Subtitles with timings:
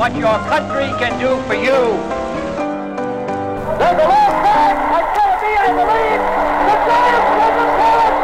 [0.00, 1.98] Ask not what your country can do for you.
[3.78, 4.76] There's a long pass.
[4.96, 6.22] It's going to be, I believe,
[6.68, 7.54] the Giants will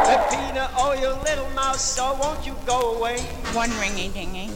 [0.07, 3.21] Peppina, oh, you little mouse, so won't you go away?
[3.53, 4.51] One ringy dingy.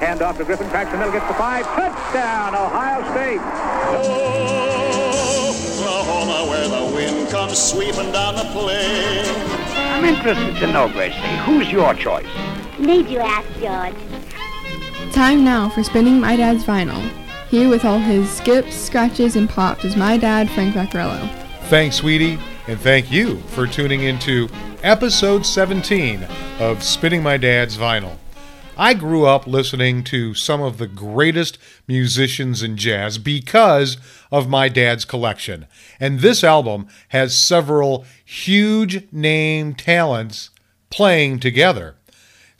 [0.00, 1.64] Hand off to Griffin, cracks the middle, gets the five.
[1.66, 3.40] Touchdown, Ohio State.
[3.90, 4.74] Oh,
[5.80, 9.24] Oklahoma, where the wind comes sweeping down the plain.
[9.74, 12.26] I'm interested to know, Gracie, who's your choice?
[12.78, 14.17] Need you ask, George?
[15.18, 17.02] Time now for spinning my dad's vinyl.
[17.48, 21.28] Here with all his skips, scratches, and pops is my dad, Frank Vaccarello.
[21.62, 24.48] Thanks, sweetie, and thank you for tuning into
[24.84, 26.24] episode 17
[26.60, 28.16] of Spinning My Dad's Vinyl.
[28.76, 31.58] I grew up listening to some of the greatest
[31.88, 33.96] musicians in jazz because
[34.30, 35.66] of my dad's collection.
[35.98, 40.50] And this album has several huge name talents
[40.90, 41.96] playing together.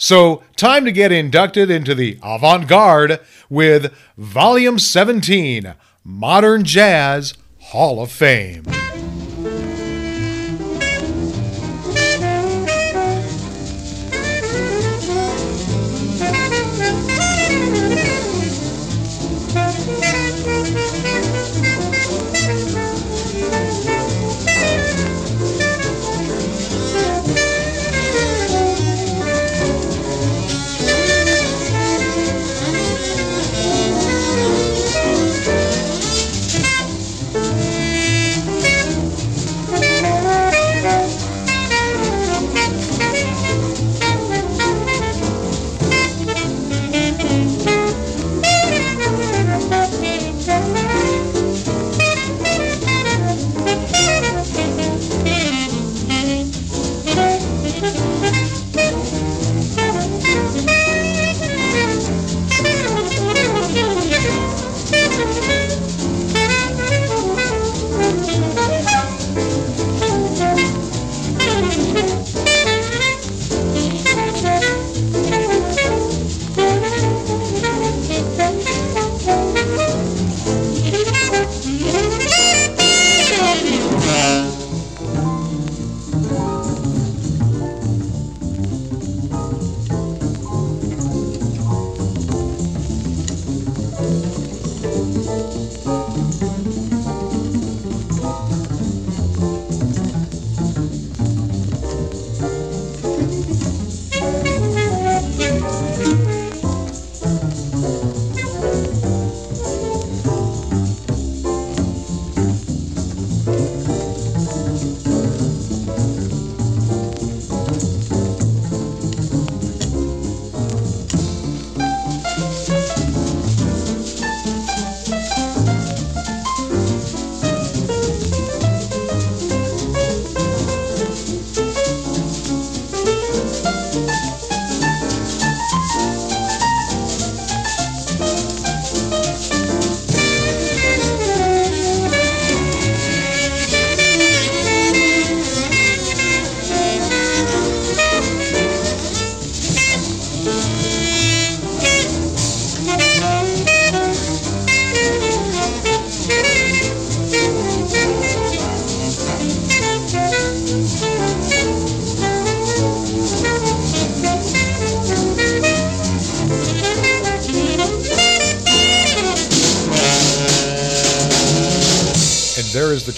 [0.01, 3.19] So, time to get inducted into the avant garde
[3.51, 5.75] with Volume 17
[6.05, 8.63] Modern Jazz Hall of Fame.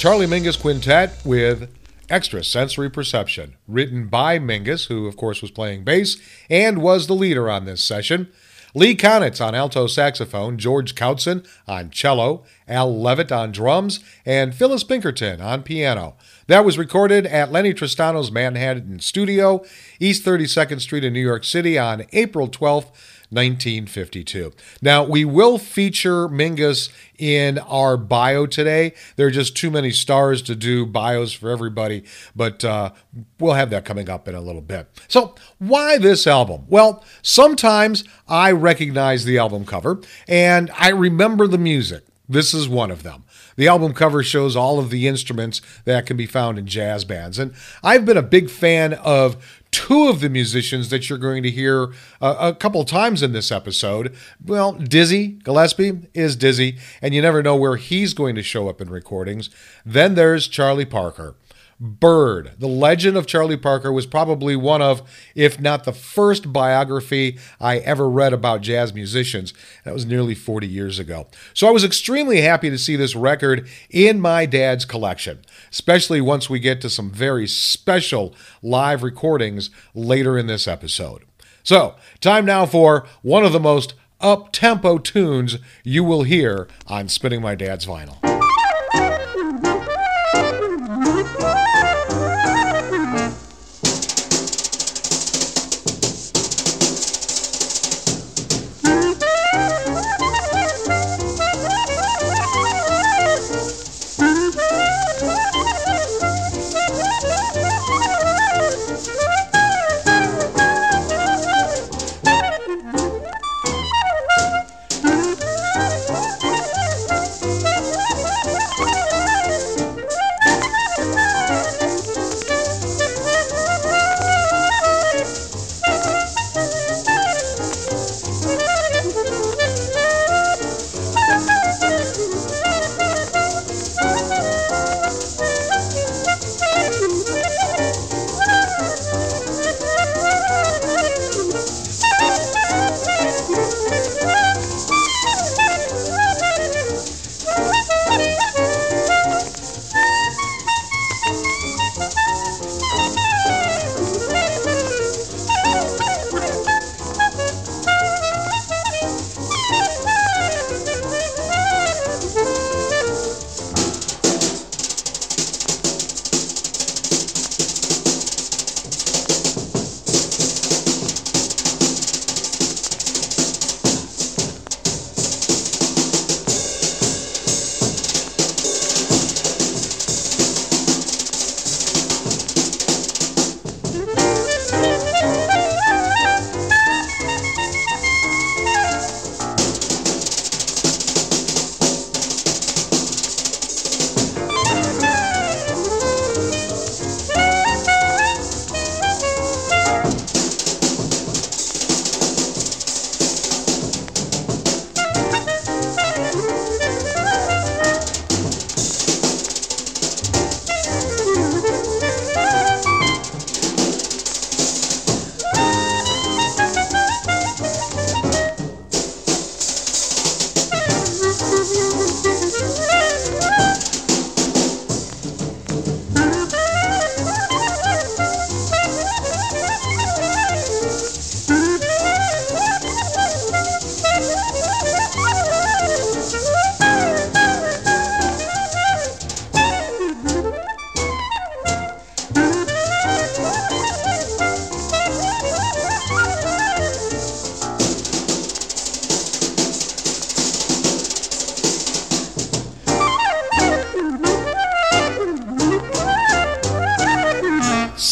[0.01, 1.71] Charlie Mingus Quintet with
[2.09, 6.17] Extra Sensory Perception, written by Mingus, who of course was playing bass
[6.49, 8.33] and was the leader on this session.
[8.73, 14.85] Lee Konitz on alto saxophone, George Koutzen on cello, Al Levitt on drums, and Phyllis
[14.85, 16.17] Pinkerton on piano.
[16.47, 19.63] That was recorded at Lennie Tristano's Manhattan studio,
[19.99, 22.91] East 32nd Street in New York City on April 12th,
[23.31, 24.53] 1952.
[24.83, 28.93] Now, we will feature Mingus in our bio today.
[29.17, 32.05] There are just too many stars to do bios for everybody,
[32.35, 32.91] but uh,
[33.39, 34.89] we'll have that coming up in a little bit.
[35.09, 36.65] So, why this album?
[36.69, 42.05] Well, sometimes I recognize the album cover and I remember the music.
[42.29, 43.25] This is one of them.
[43.57, 47.39] The album cover shows all of the instruments that can be found in jazz bands.
[47.39, 47.53] And
[47.83, 51.93] I've been a big fan of two of the musicians that you're going to hear
[52.21, 54.15] uh, a couple times in this episode.
[54.45, 58.81] Well, Dizzy Gillespie is Dizzy, and you never know where he's going to show up
[58.81, 59.51] in recordings.
[59.85, 61.37] Then there's Charlie Parker.
[61.83, 62.53] Bird.
[62.59, 65.01] The Legend of Charlie Parker was probably one of,
[65.35, 69.55] if not the first biography I ever read about jazz musicians.
[69.85, 71.29] That was nearly 40 years ago.
[71.55, 75.41] So I was extremely happy to see this record in my dad's collection,
[75.71, 81.25] especially once we get to some very special live recordings later in this episode.
[81.63, 87.09] So, time now for one of the most up tempo tunes you will hear on
[87.09, 88.19] Spinning My Dad's Vinyl.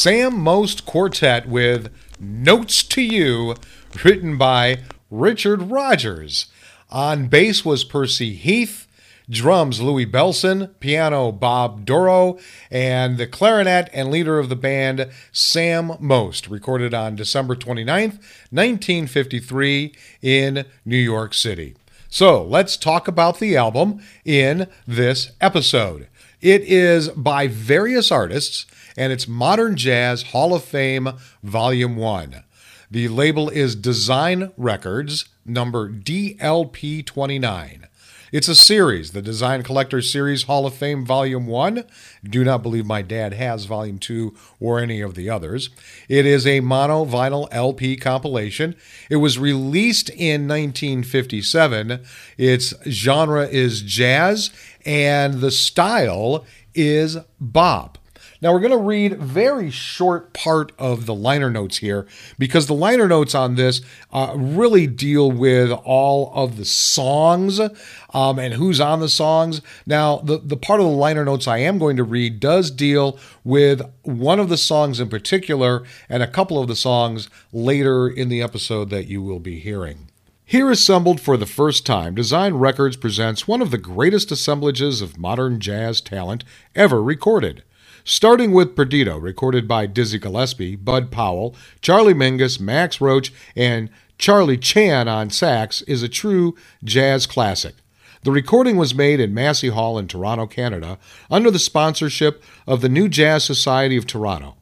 [0.09, 3.57] Sam Most Quartet with Notes to You,
[4.03, 4.79] written by
[5.11, 6.47] Richard Rodgers.
[6.89, 8.89] On bass was Percy Heath,
[9.29, 12.39] drums Louie Bellson, piano Bob Dorough,
[12.71, 19.95] and the clarinet and leader of the band Sam Most, recorded on December 29th, 1953
[20.23, 21.75] in New York City.
[22.09, 26.09] So let's talk about the album in this episode.
[26.41, 28.65] It is by various artists
[28.97, 32.45] and it's Modern Jazz Hall of Fame Volume 1.
[32.89, 37.88] The label is Design Records, number DLP29.
[38.31, 41.85] It's a series, the Design Collector Series Hall of Fame Volume 1.
[42.25, 45.71] Do not believe my dad has Volume 2 or any of the others.
[46.11, 48.77] It is a mono vinyl LP compilation.
[49.09, 52.05] It was released in 1957.
[52.37, 54.51] Its genre is jazz,
[54.85, 56.45] and the style
[56.75, 57.98] is bop.
[58.41, 62.07] Now we're going to read very short part of the liner notes here
[62.39, 63.81] because the liner notes on this
[64.13, 69.61] uh, really deal with all of the songs um, and who's on the songs.
[69.87, 73.19] Now the the part of the liner notes I am going to read does deal
[73.43, 78.29] with one of the songs in particular and a couple of the songs later in
[78.29, 80.09] the episode that you will be hearing.
[80.45, 85.19] Here assembled for the first time, Design Records presents one of the greatest assemblages of
[85.19, 86.43] modern jazz talent
[86.75, 87.65] ever recorded.
[88.11, 94.57] Starting with Perdido, recorded by Dizzy Gillespie, Bud Powell, Charlie Mingus, Max Roach, and Charlie
[94.57, 97.75] Chan on sax, is a true jazz classic.
[98.23, 100.99] The recording was made in Massey Hall in Toronto, Canada,
[101.31, 104.57] under the sponsorship of the New Jazz Society of Toronto.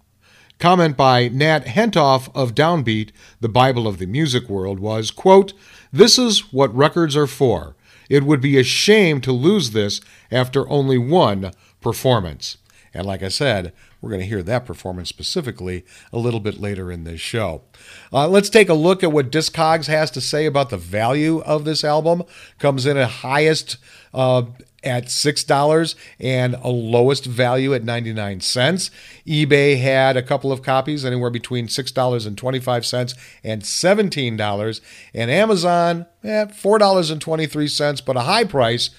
[0.59, 3.11] Comment by Nat Hentoff of Downbeat,
[3.41, 5.53] the Bible of the music world, was, quote,
[5.93, 7.77] This is what records are for.
[8.11, 10.01] It would be a shame to lose this
[10.33, 12.59] after only one performance.
[12.97, 16.91] And like I said, we're going to hear that performance specifically a little bit later
[16.91, 17.63] in this show.
[18.11, 21.65] Uh, let's take a look at what Discogs has to say about the value of
[21.65, 22.23] this album.
[22.59, 23.77] Comes in at highest
[24.15, 24.45] uh,
[24.83, 28.91] at $6 and a lowest value at 99 cents.
[29.27, 34.81] eBay had a couple of copies anywhere between $6.25 and $17
[35.13, 38.91] and Amazon at $4.23 but a high price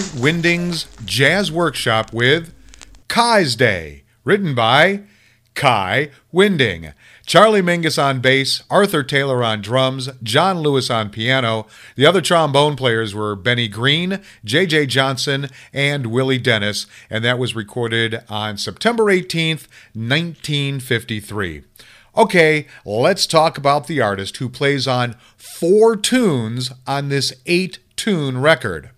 [0.00, 2.54] Winding's Jazz Workshop with
[3.08, 5.02] Kai's Day, written by
[5.54, 6.92] Kai Winding.
[7.26, 11.66] Charlie Mingus on bass, Arthur Taylor on drums, John Lewis on piano.
[11.96, 14.86] The other trombone players were Bennie Green, J.J.
[14.86, 21.62] Johnson, and Willie Dennis, and that was recorded on September 18th, 1953.
[22.16, 28.40] Okay, let's talk about the artist who plays on four tunes on this eight tune
[28.40, 28.90] record.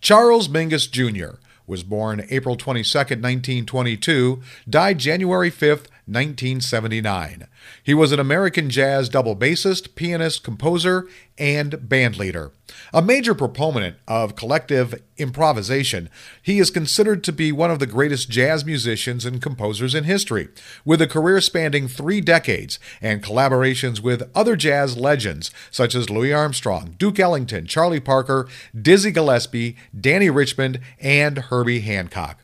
[0.00, 1.36] Charles Mingus Jr.
[1.66, 7.46] was born April 22, 1922, died January 5, 1979.
[7.82, 12.50] He was an American jazz double bassist, pianist, composer, and bandleader.
[12.92, 16.10] A major proponent of collective improvisation,
[16.42, 20.48] he is considered to be one of the greatest jazz musicians and composers in history,
[20.84, 26.32] with a career spanning three decades and collaborations with other jazz legends such as Louis
[26.32, 28.48] Armstrong, Duke Ellington, Charlie Parker,
[28.80, 32.38] Dizzy Gillespie, Dannie Richmond, and Herbie Hancock.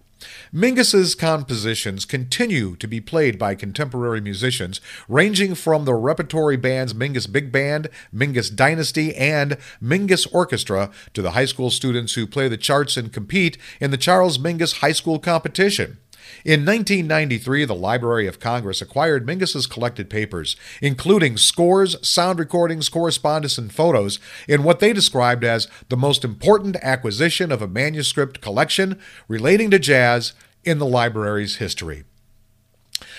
[0.52, 7.30] Mingus's compositions continue to be played by contemporary musicians, ranging from the repertory bands Mingus
[7.30, 12.56] Big Band, Mingus Dynasty, and Mingus Orchestra to the high school students who play the
[12.56, 15.98] charts and compete in the Charles Mingus High School Competition.
[16.44, 23.58] In 1993, the Library of Congress acquired Mingus's collected papers, including scores, sound recordings, correspondence,
[23.58, 28.98] and photos, in what they described as the most important acquisition of a manuscript collection
[29.28, 30.32] relating to jazz
[30.64, 32.04] in the library's history.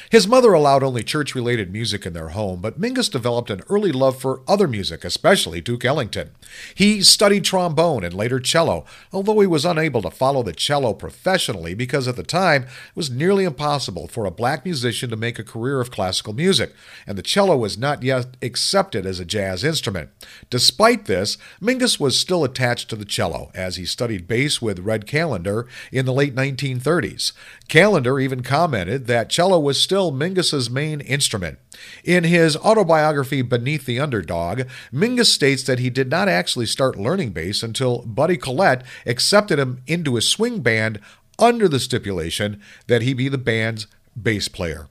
[0.09, 3.91] His mother allowed only church related music in their home, but Mingus developed an early
[3.91, 6.31] love for other music, especially Duke Ellington.
[6.73, 11.73] He studied trombone and later cello, although he was unable to follow the cello professionally
[11.73, 15.43] because at the time it was nearly impossible for a black musician to make a
[15.43, 16.73] career of classical music,
[17.05, 20.09] and the cello was not yet accepted as a jazz instrument.
[20.49, 25.05] Despite this, Mingus was still attached to the cello as he studied bass with Red
[25.05, 27.33] Callender in the late 1930s.
[27.67, 31.60] Callender even commented that cello was still Mingus's main instrument.
[32.03, 37.31] In his autobiography Beneath the Underdog, Mingus states that he did not actually start learning
[37.31, 40.99] bass until Buddy Collette accepted him into his swing band
[41.39, 43.88] under the stipulation that he be the band's
[44.21, 44.88] bass player.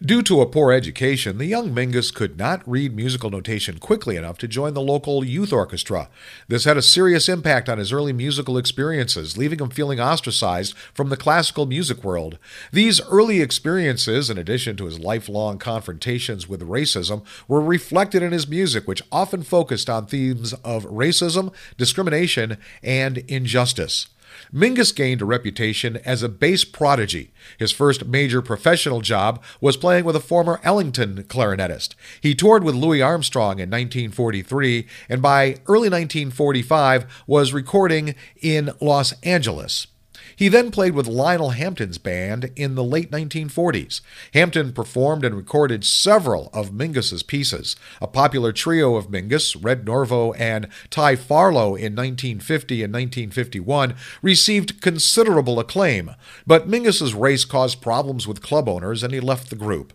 [0.00, 4.38] Due to a poor education, the young Mingus could not read musical notation quickly enough
[4.38, 6.08] to join the local youth orchestra.
[6.46, 11.08] This had a serious impact on his early musical experiences, leaving him feeling ostracized from
[11.08, 12.38] the classical music world.
[12.70, 18.46] These early experiences, in addition to his lifelong confrontations with racism, were reflected in his
[18.46, 24.06] music, which often focused on themes of racism, discrimination, and injustice.
[24.52, 27.32] Mingus gained a reputation as a bass prodigy.
[27.58, 31.94] His first major professional job was playing with a former Ellington clarinetist.
[32.20, 39.12] He toured with Louis Armstrong in 1943 and by early 1945 was recording in Los
[39.22, 39.86] Angeles.
[40.38, 44.02] He then played with Lionel Hampton's band in the late 1940s.
[44.34, 47.74] Hampton performed and recorded several of Mingus's pieces.
[48.00, 54.80] A popular trio of Mingus, Red Norvo and Tal Farlow in 1950 and 1951, received
[54.80, 56.12] considerable acclaim,
[56.46, 59.92] but Mingus's race caused problems with club owners and he left the group.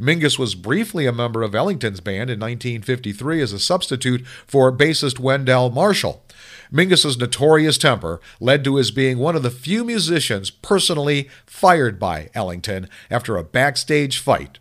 [0.00, 5.18] Mingus was briefly a member of Ellington's band in 1953 as a substitute for bassist
[5.18, 6.24] Wendell Marshall.
[6.72, 12.30] Mingus's notorious temper led to his being one of the few musicians personally fired by
[12.34, 14.58] Ellington after a backstage fight.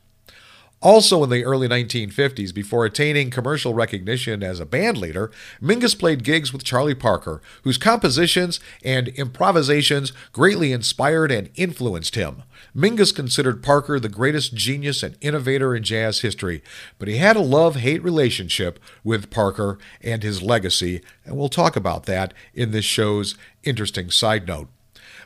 [0.81, 6.23] Also in the early 1950s, before attaining commercial recognition as a band leader, Mingus played
[6.23, 12.41] gigs with Charlie Parker, whose compositions and improvisations greatly inspired and influenced him.
[12.75, 16.63] Mingus considered Parker the greatest genius and innovator in jazz history,
[16.99, 21.75] but he had a love hate relationship with Parker and his legacy, and we'll talk
[21.75, 24.69] about that in this show's interesting side note.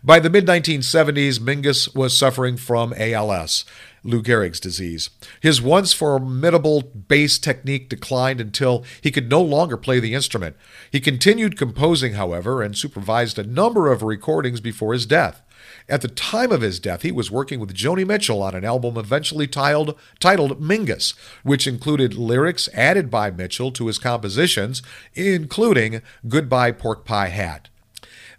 [0.03, 3.65] By the mid 1970s, Mingus was suffering from ALS.
[4.05, 5.09] Lou Gehrig's disease.
[5.41, 10.55] His once formidable bass technique declined until he could no longer play the instrument.
[10.91, 15.41] He continued composing, however, and supervised a number of recordings before his death.
[15.89, 18.97] At the time of his death, he was working with Joni Mitchell on an album
[18.97, 21.13] eventually titled, titled Mingus,
[21.43, 24.83] which included lyrics added by Mitchell to his compositions,
[25.15, 27.69] including Goodbye Pork Pie Hat.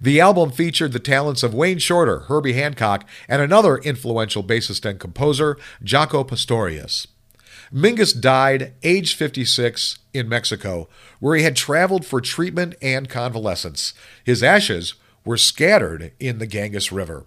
[0.01, 5.01] The album featured the talents of Wayne Shorter, Herbie Hancock, and another influential bassist and
[5.01, 7.07] composer, Jaco Pastorius.
[7.73, 13.93] Mingus died aged 56 in Mexico, where he had traveled for treatment and convalescence.
[14.23, 17.27] His ashes were scattered in the Ganges River.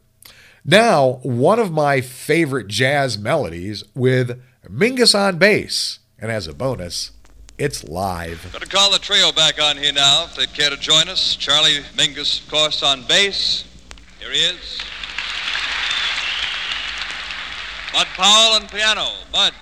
[0.63, 7.11] Now, one of my favorite jazz melodies with Mingus on bass, and as a bonus,
[7.59, 8.41] It's live.
[8.53, 11.35] Going to call the trio back on here now if they'd care to join us.
[11.35, 13.65] Charlie Mingus, of course, on bass.
[14.17, 14.79] Here he is.
[17.91, 19.09] Bud Powell on piano.
[19.33, 19.53] Bud.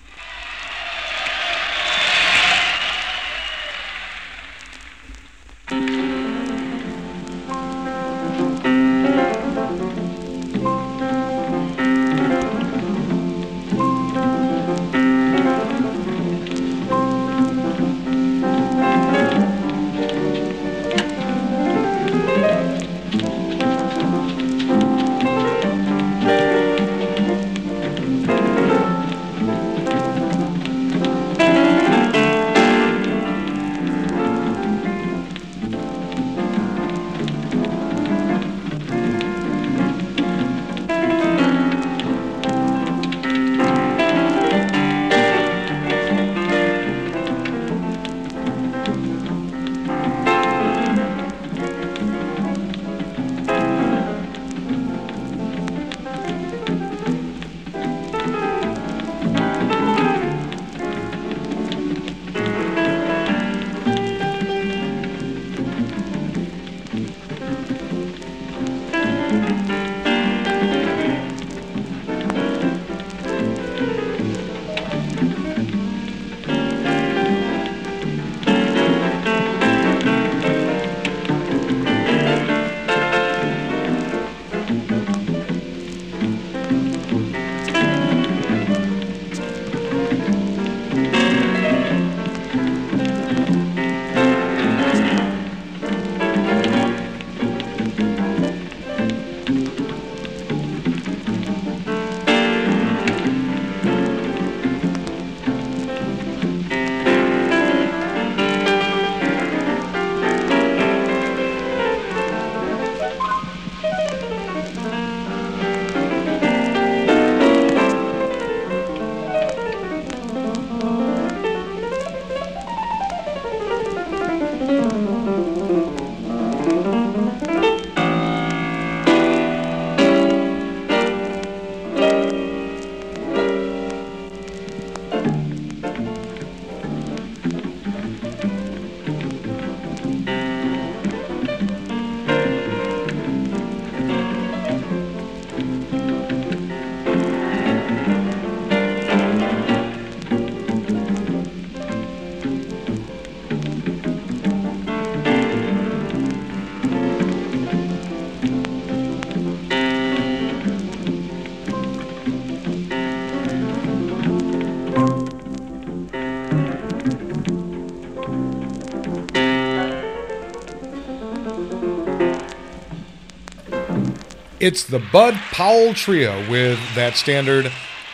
[174.60, 177.72] It's the Bud Powell Trio with that standard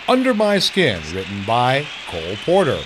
[0.10, 2.82] Under My Skin, written by Cole Porter.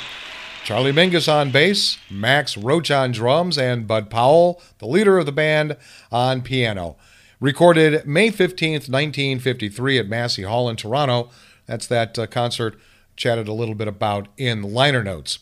[0.63, 5.31] Charlie Mingus on bass, Max Roach on drums, and Bud Powell, the leader of the
[5.31, 5.75] band,
[6.11, 6.97] on piano.
[7.39, 11.31] Recorded May 15th, 1953 at Massey Hall in Toronto.
[11.65, 12.79] That's that uh, concert
[13.15, 15.39] chatted a little bit about in liner notes.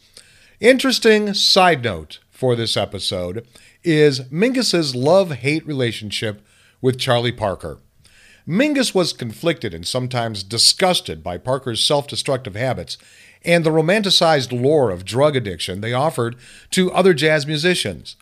[0.62, 3.46] Interesting side note for this episode
[3.84, 6.42] is Mingus's love-hate relationship
[6.80, 7.80] with Charlie Parker.
[8.48, 12.98] Mingus was conflicted and sometimes disgusted by Parker's self destructive habits
[13.44, 16.36] and the romanticized lore of drug addiction they offered
[16.72, 18.16] to other jazz musicians.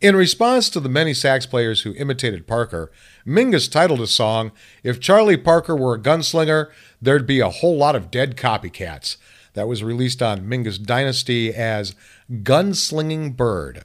[0.00, 2.92] In response to the many sax players who imitated Parker,
[3.26, 7.96] Mingus titled his song, If Charlie Parker Were a Gunslinger, There'd Be a Whole Lot
[7.96, 9.16] of Dead Copycats.
[9.54, 11.94] That was released on Mingus Dynasty as
[12.30, 13.84] Gunslinging Bird.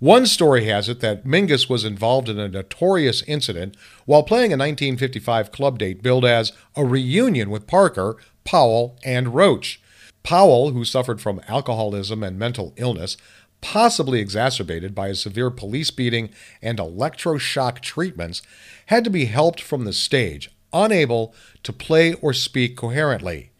[0.00, 3.76] One story has it that Mingus was involved in a notorious incident
[4.06, 9.80] while playing a 1955 club date billed as a reunion with Parker, Powell, and Roach.
[10.22, 13.16] Powell, who suffered from alcoholism and mental illness,
[13.60, 16.30] possibly exacerbated by a severe police beating
[16.62, 18.42] and electroshock treatments,
[18.86, 23.50] had to be helped from the stage, unable to play or speak coherently.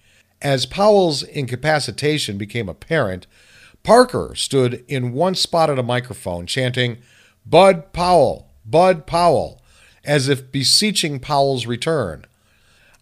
[0.42, 3.26] As Powell's incapacitation became apparent,
[3.82, 6.98] Parker stood in one spot at a microphone chanting,
[7.44, 9.62] Bud Powell, Bud Powell,
[10.06, 12.24] as if beseeching Powell's return.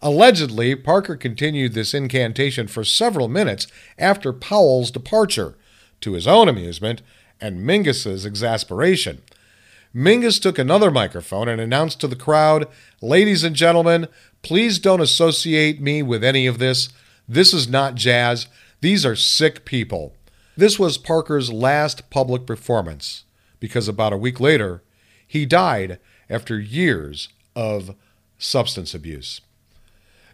[0.01, 5.55] Allegedly, Parker continued this incantation for several minutes after Powell's departure,
[6.01, 7.01] to his own amusement
[7.39, 9.21] and Mingus's exasperation.
[9.95, 12.67] Mingus took another microphone and announced to the crowd,
[13.01, 14.07] Ladies and gentlemen,
[14.41, 16.89] please don't associate me with any of this.
[17.27, 18.47] This is not jazz.
[18.81, 20.13] These are sick people.
[20.57, 23.23] This was Parker's last public performance
[23.59, 24.83] because about a week later,
[25.25, 27.95] he died after years of
[28.37, 29.41] substance abuse.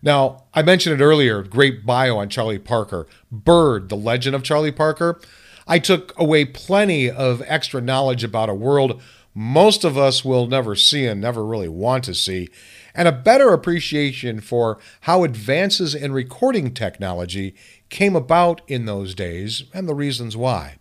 [0.01, 4.71] Now, I mentioned it earlier great bio on Charlie Parker, Bird, the legend of Charlie
[4.71, 5.19] Parker.
[5.67, 9.01] I took away plenty of extra knowledge about a world
[9.33, 12.49] most of us will never see and never really want to see,
[12.93, 17.55] and a better appreciation for how advances in recording technology
[17.89, 20.75] came about in those days and the reasons why.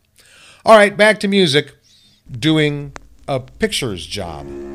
[0.65, 1.77] All right, back to music,
[2.31, 2.93] doing
[3.29, 4.70] a pictures job.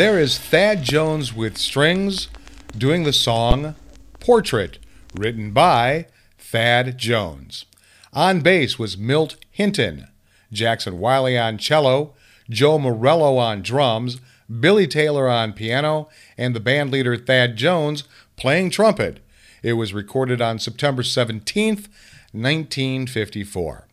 [0.00, 2.28] There is Thad Jones with strings
[2.74, 3.74] doing the song
[4.18, 4.78] Portrait,
[5.14, 6.06] written by
[6.38, 7.66] Thad Jones.
[8.14, 10.08] On bass was Milt Hinton,
[10.50, 12.14] Jackson Wiley on cello,
[12.48, 16.08] Joe Morello on drums, Billy Taylor on piano,
[16.38, 18.04] and the band leader Thad Jones
[18.36, 19.20] playing trumpet.
[19.62, 21.88] It was recorded on September 17th,
[22.32, 23.86] 1954.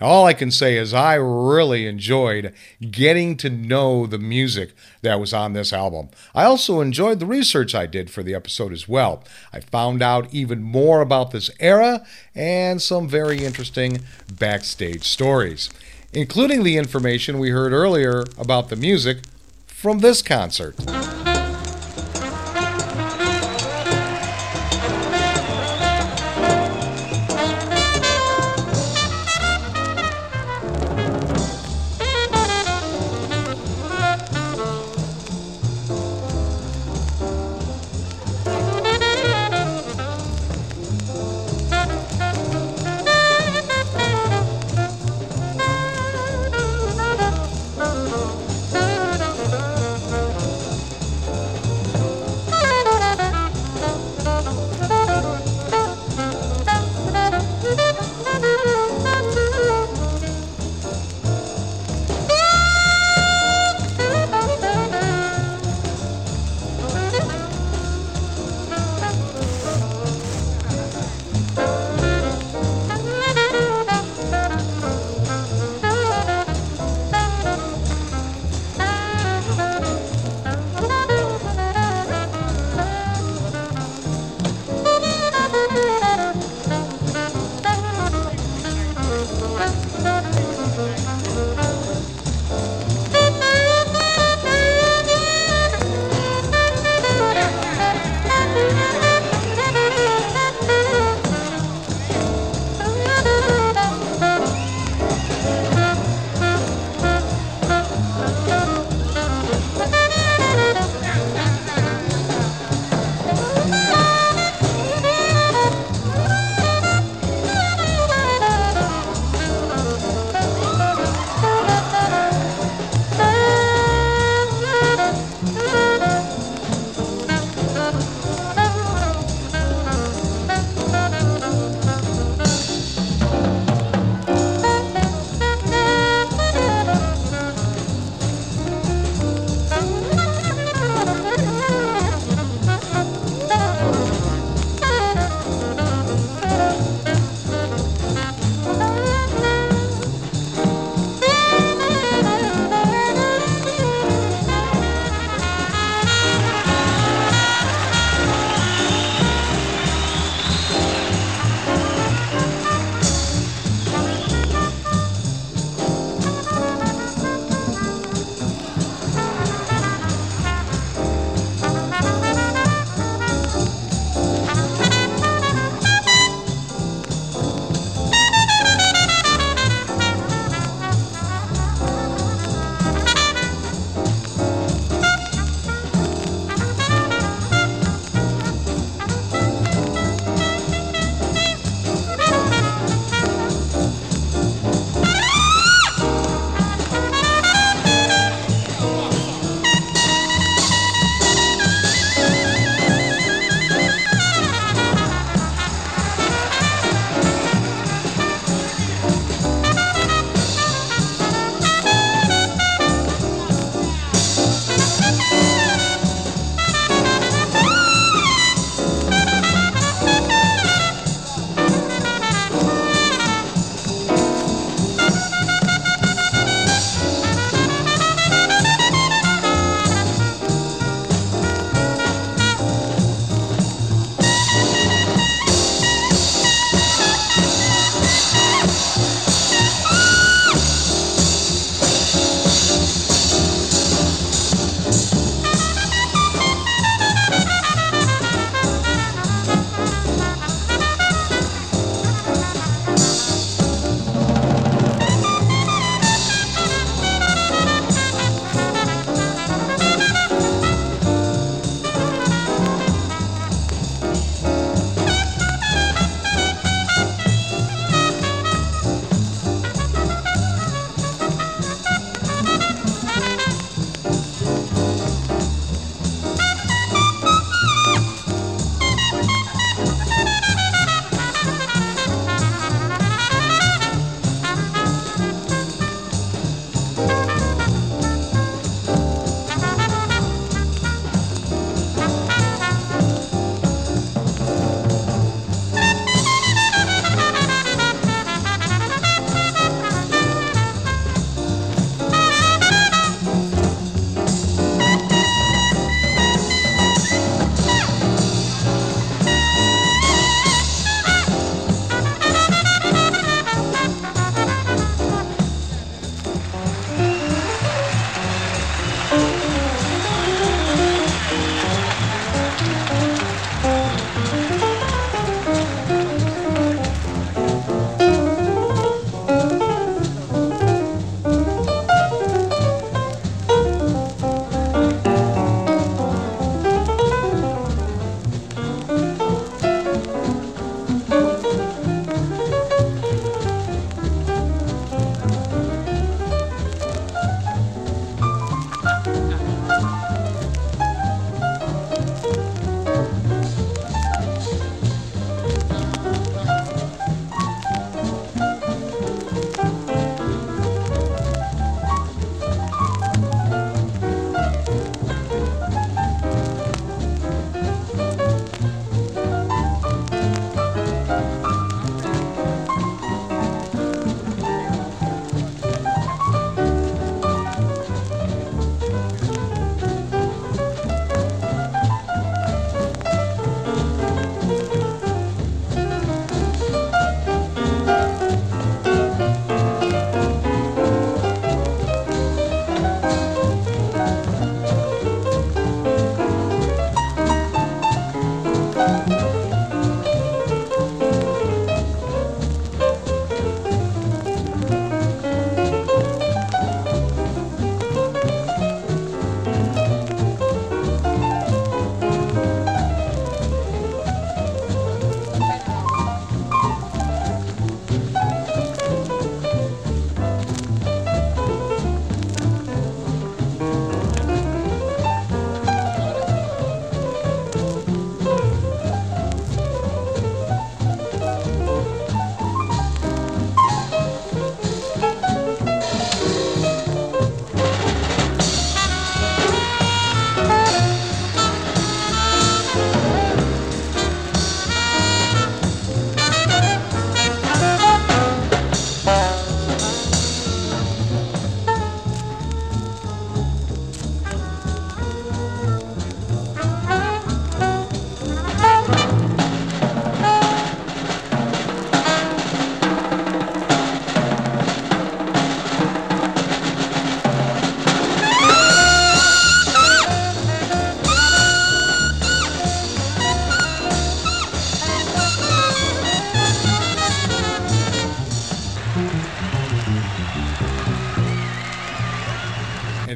[0.00, 2.54] All I can say is I really enjoyed
[2.90, 6.08] getting to know the music that was on this album.
[6.34, 9.22] I also enjoyed the research I did for the episode as well.
[9.52, 14.00] I found out even more about this era and some very interesting
[14.32, 15.68] backstage stories,
[16.14, 19.18] including the information we heard earlier about the music
[19.66, 20.76] from this concert.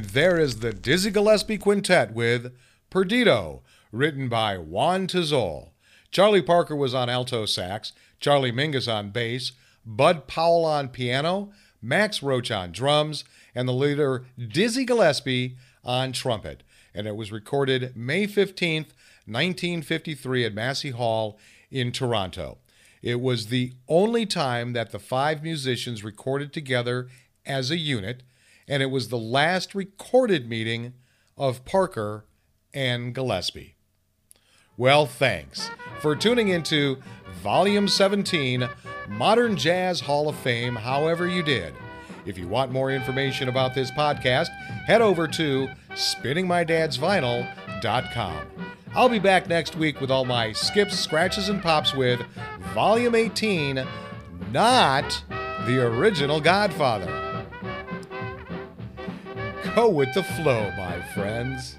[0.03, 2.53] There is the Dizzy Gillespie Quintet with
[2.91, 5.71] Perdido, written by Juan Tizol.
[6.11, 9.53] Charlie Parker was on alto sax, Charlie Mingus on bass,
[9.87, 13.23] Bud Powell on piano, Max Roach on drums,
[13.55, 16.65] and the leader Dizzy Gillespie on trumpet.
[16.93, 18.95] And it was recorded May 15th,
[19.27, 21.39] 1953 at Massey Hall
[21.71, 22.59] in Toronto.
[23.01, 27.09] It was the only time that the five musicians recorded together
[27.47, 28.23] as a unit,
[28.69, 30.95] and it was the last recorded meeting
[31.37, 32.27] of Parker
[32.73, 33.75] and Gillespie.
[34.77, 36.99] Well, thanks for tuning into
[37.43, 38.69] Volume 17
[39.09, 41.75] Modern Jazz Hall of Fame, however you did.
[42.27, 44.49] If you want more information about this podcast,
[44.87, 48.47] head over to spinningmydadsvinyl.com.
[48.95, 52.21] I'll be back next week with all my skips, scratches, and pops with
[52.73, 53.85] Volume 18,
[54.53, 55.23] not
[55.67, 57.34] the original Godfather.
[59.73, 61.77] Go with the flow, my friends.